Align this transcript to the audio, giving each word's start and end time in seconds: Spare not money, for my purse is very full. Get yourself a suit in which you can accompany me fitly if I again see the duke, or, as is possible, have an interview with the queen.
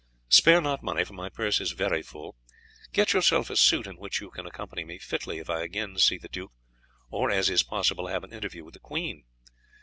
Spare 0.29 0.61
not 0.61 0.81
money, 0.81 1.03
for 1.03 1.13
my 1.13 1.29
purse 1.29 1.61
is 1.61 1.73
very 1.73 2.01
full. 2.01 2.35
Get 2.91 3.13
yourself 3.13 3.51
a 3.51 3.55
suit 3.55 3.85
in 3.85 3.97
which 3.97 4.19
you 4.19 4.31
can 4.31 4.47
accompany 4.47 4.83
me 4.83 4.97
fitly 4.97 5.37
if 5.37 5.47
I 5.47 5.61
again 5.61 5.95
see 5.99 6.17
the 6.17 6.27
duke, 6.27 6.53
or, 7.11 7.29
as 7.29 7.51
is 7.51 7.61
possible, 7.61 8.07
have 8.07 8.23
an 8.23 8.33
interview 8.33 8.65
with 8.65 8.73
the 8.73 8.79
queen. 8.79 9.25